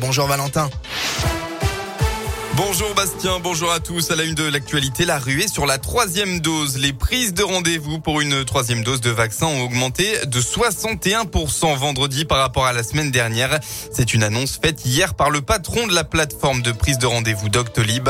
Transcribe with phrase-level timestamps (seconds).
[0.00, 0.70] Bonjour Valentin.
[2.56, 4.12] Bonjour Bastien, bonjour à tous.
[4.12, 6.78] À la une de l'actualité, la ruée sur la troisième dose.
[6.78, 12.24] Les prises de rendez-vous pour une troisième dose de vaccin ont augmenté de 61% vendredi
[12.24, 13.58] par rapport à la semaine dernière.
[13.92, 17.48] C'est une annonce faite hier par le patron de la plateforme de prise de rendez-vous
[17.48, 18.08] Doctolib.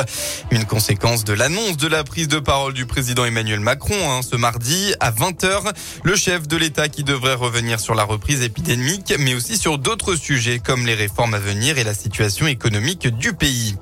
[0.51, 4.37] Une conséquence de l'annonce de la prise de parole du président Emmanuel Macron hein, ce
[4.37, 5.73] mardi à 20h.
[6.03, 10.17] Le chef de l'État qui devrait revenir sur la reprise épidémique, mais aussi sur d'autres
[10.17, 13.75] sujets comme les réformes à venir et la situation économique du pays.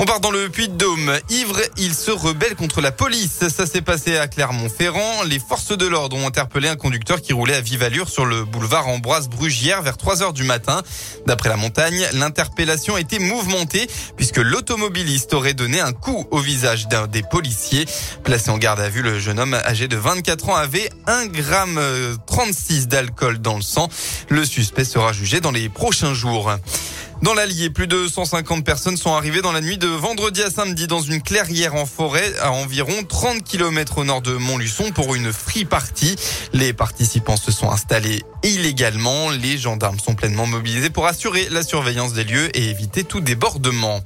[0.00, 1.18] On part dans le Puy-de-Dôme.
[1.28, 3.48] Ivre, il se rebelle contre la police.
[3.48, 5.24] Ça s'est passé à Clermont-Ferrand.
[5.24, 8.44] Les forces de l'ordre ont interpellé un conducteur qui roulait à vive allure sur le
[8.44, 10.82] boulevard Ambroise Brugière vers 3 heures du matin.
[11.26, 17.08] D'après la montagne, l'interpellation été mouvementée puisque l'automobiliste aurait donné un coup au visage d'un
[17.08, 17.84] des policiers.
[18.22, 21.80] Placé en garde à vue, le jeune homme âgé de 24 ans avait 1 gramme
[22.26, 23.88] 36 d'alcool dans le sang.
[24.28, 26.52] Le suspect sera jugé dans les prochains jours.
[27.22, 30.86] Dans l'Allier, plus de 150 personnes sont arrivées dans la nuit de vendredi à samedi
[30.86, 35.32] dans une clairière en forêt à environ 30 km au nord de Montluçon pour une
[35.32, 36.14] free party.
[36.52, 39.30] Les participants se sont installés illégalement.
[39.30, 44.00] Les gendarmes sont pleinement mobilisés pour assurer la surveillance des lieux et éviter tout débordement.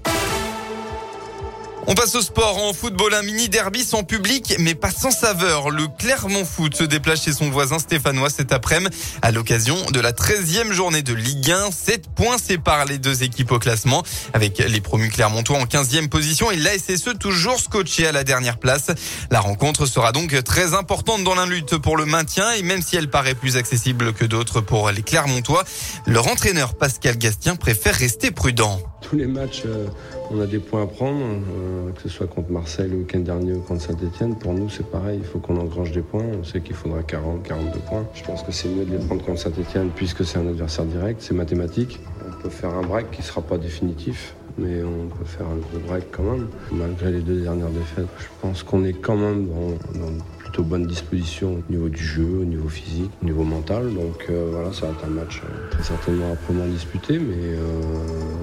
[1.88, 2.58] On passe au sport.
[2.58, 5.70] En football, un mini derby sans public, mais pas sans saveur.
[5.70, 10.12] Le Clermont Foot se déplace chez son voisin stéphanois cet après-midi à l'occasion de la
[10.12, 11.70] 13e journée de Ligue 1.
[11.70, 14.02] 7 points séparent les deux équipes au classement
[14.33, 18.86] avec les promus Clermontois en 15e position et l'ASSE toujours scotché à la dernière place.
[19.30, 22.96] La rencontre sera donc très importante dans la lutte pour le maintien et même si
[22.96, 25.64] elle paraît plus accessible que d'autres pour les Clermontois,
[26.06, 28.80] leur entraîneur Pascal Gastien préfère rester prudent.
[29.12, 29.88] Tous les matchs, euh,
[30.30, 33.52] on a des points à prendre, euh, que ce soit contre Marseille le week-end dernier
[33.52, 34.36] ou contre Saint-Etienne.
[34.36, 36.24] Pour nous, c'est pareil, il faut qu'on engrange des points.
[36.41, 38.06] On sait qu'il faudra 40, 42 points.
[38.14, 41.20] Je pense que c'est mieux de les prendre contre Saint-Etienne puisque c'est un adversaire direct,
[41.20, 42.00] c'est mathématique.
[42.27, 45.58] On peut faire un break qui ne sera pas définitif, mais on peut faire un
[45.58, 46.48] gros break quand même.
[46.72, 50.12] Malgré les deux dernières défaites, je pense qu'on est quand même dans, dans
[50.53, 53.95] plutôt bonne disposition au niveau du jeu, au niveau physique, au niveau mental.
[53.95, 57.80] Donc euh, voilà, ça va être un match euh, très certainement âprement disputé, mais euh,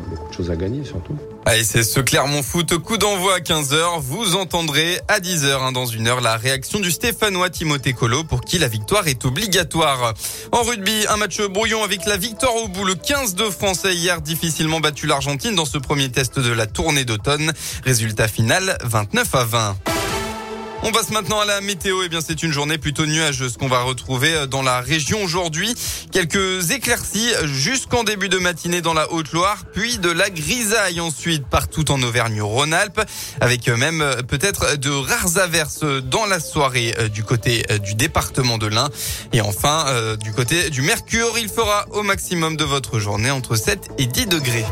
[0.09, 1.15] beaucoup de choses à gagner surtout.
[1.45, 4.01] Allez, c'est ce Clermont Foot, coup d'envoi à 15h.
[4.01, 8.41] Vous entendrez à 10h, hein, dans une heure, la réaction du Stéphanois Timothée Colo pour
[8.41, 10.15] qui la victoire est obligatoire.
[10.51, 12.85] En rugby, un match brouillon avec la victoire au bout.
[12.85, 17.05] Le 15 de Français hier difficilement battu l'Argentine dans ce premier test de la tournée
[17.05, 17.53] d'automne.
[17.85, 19.88] Résultat final 29 à 20.
[20.81, 22.03] On passe maintenant à la météo.
[22.05, 25.75] Eh bien, c'est une journée plutôt nuageuse qu'on va retrouver euh, dans la région aujourd'hui.
[26.11, 31.91] Quelques éclaircies jusqu'en début de matinée dans la Haute-Loire, puis de la grisaille ensuite partout
[31.91, 33.01] en Auvergne-Rhône-Alpes,
[33.41, 38.57] avec euh, même euh, peut-être de rares averses dans la soirée du côté du département
[38.57, 38.89] de l'Ain.
[39.33, 39.85] Et enfin,
[40.21, 44.27] du côté du Mercure, il fera au maximum de votre journée entre 7 et 10
[44.27, 44.65] degrés.